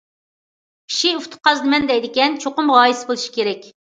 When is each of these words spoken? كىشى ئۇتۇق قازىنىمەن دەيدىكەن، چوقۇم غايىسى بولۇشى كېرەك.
كىشى 0.93 1.11
ئۇتۇق 1.17 1.35
قازىنىمەن 1.49 1.85
دەيدىكەن، 1.91 2.39
چوقۇم 2.45 2.73
غايىسى 2.79 3.09
بولۇشى 3.11 3.33
كېرەك. 3.37 3.71